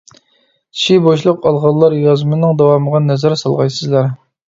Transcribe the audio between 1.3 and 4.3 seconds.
ئالغانلار يازمىنىڭ داۋامىغا نەزەر سالغايسىزلەر!